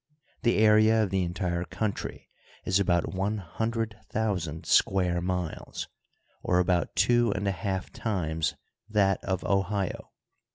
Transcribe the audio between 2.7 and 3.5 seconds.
about one